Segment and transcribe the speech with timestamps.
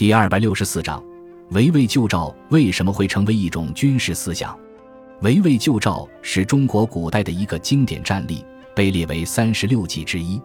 [0.00, 1.04] 第二百六十四章，
[1.50, 4.58] 围魏救赵为什么会成为一种军事思想？
[5.20, 8.42] 围魏救赵是中国古代的一个经典战例，
[8.74, 10.40] 被列为三十六计之一。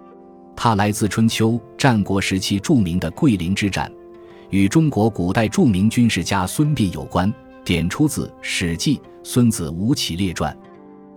[0.57, 3.89] 它来自春秋战国时期著名的桂林之战，
[4.49, 7.33] 与中国古代著名军事家孙膑有关，
[7.63, 10.53] 典出自《史记·孙子吴起列传》。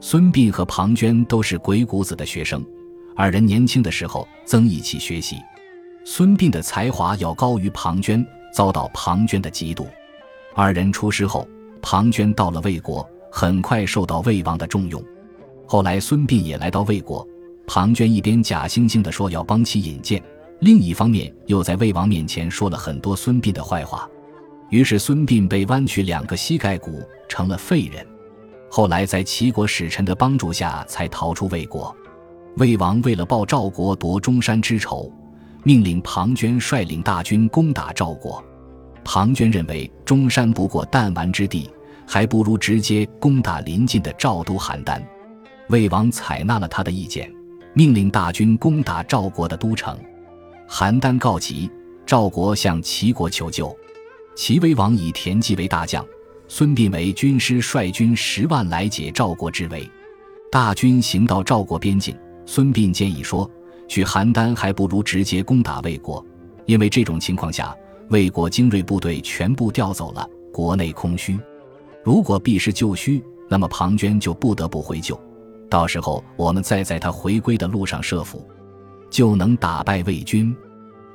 [0.00, 2.64] 孙膑和庞涓都是鬼谷子的学生，
[3.16, 5.39] 二人年轻的时候曾一起学习。
[6.05, 9.87] 孙膑的才华要高于庞涓，遭到庞涓的嫉妒。
[10.55, 11.47] 二人出师后，
[11.83, 15.03] 庞涓到了魏国，很快受到魏王的重用。
[15.66, 17.27] 后来孙膑也来到魏国，
[17.66, 20.23] 庞涓一边假惺惺地说要帮其引荐，
[20.61, 24.09] 另一方面又在魏王面前说了很多孙膑的坏话。
[24.70, 28.05] 于是孙膑被弯曲两个膝盖骨，成了废人。
[28.70, 31.95] 后来在齐国使臣的帮助下，才逃出魏国。
[32.56, 35.12] 魏王为了报赵国夺中山之仇。
[35.65, 38.43] 命令庞涓率领大军攻打赵国。
[39.05, 41.71] 庞涓认为中山不过弹丸之地，
[42.07, 45.03] 还不如直接攻打邻近的赵都邯郸。
[45.69, 47.31] 魏王采纳了他的意见，
[47.75, 49.98] 命令大军攻打赵国的都城。
[50.69, 51.70] 邯郸告急，
[52.06, 53.75] 赵国向齐国求救。
[54.37, 56.05] 齐威王以田忌为大将，
[56.47, 59.91] 孙膑为军师，率军十万来解赵国之围。
[60.53, 63.50] 大军行到赵国边境，孙膑建议说。
[63.89, 66.25] 去邯郸还不如直接攻打魏国，
[66.67, 67.75] 因为这种情况下，
[68.11, 71.39] 魏国精锐部队全部调走了，国内空虚。
[72.05, 75.19] 如果避实就虚，那么庞涓就不得不回救，
[75.69, 78.47] 到时候我们再在他回归的路上设伏，
[79.11, 80.55] 就能打败魏军。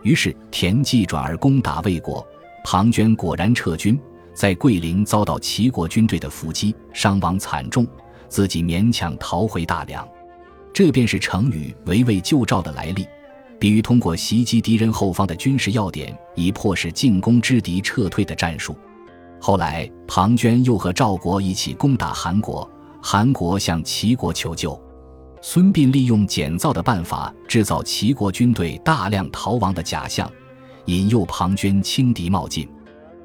[0.02, 2.26] 于是田忌转而攻打魏国，
[2.66, 3.98] 庞涓果然撤军，
[4.34, 7.88] 在桂林遭到齐国军队的伏击，伤亡惨重，
[8.28, 10.08] 自己勉强逃回大梁。
[10.74, 13.08] 这便是成语“围魏救赵”的来历，
[13.60, 18.76] 比喻通过袭击敌人后方的军事要点，以迫使进攻之敌撤退的战术。
[19.40, 22.68] 后来，庞涓又和赵国一起攻打韩国，
[23.00, 24.82] 韩国向齐国求救。
[25.42, 30.28] 孙膑利用减造的办法，制造齐国军队大量逃亡的假象，
[30.86, 32.68] 引诱庞涓轻敌冒进。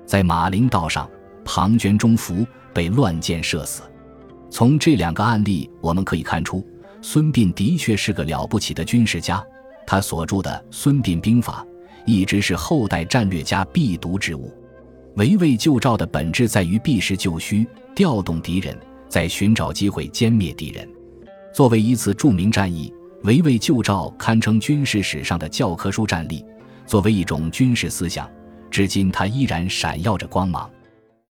[0.04, 1.08] 在马陵道上，
[1.46, 2.44] 庞涓中伏，
[2.74, 3.82] 被乱箭射死。
[4.50, 6.62] 从这两个案例，我们可以看出。
[7.00, 9.44] 孙膑的确是个了不起的军事家，
[9.86, 11.64] 他所著的《孙膑兵法》
[12.04, 14.52] 一直是后代战略家必读之物。
[15.16, 18.78] 围魏救赵的本质在于避实就虚，调动敌人，
[19.08, 20.88] 在寻找机会歼灭敌人。
[21.52, 22.92] 作为一次著名战役，
[23.24, 26.44] 围魏救赵堪称军事史上的教科书战例。
[26.86, 28.30] 作为一种军事思想，
[28.70, 30.70] 至今它依然闪耀着光芒。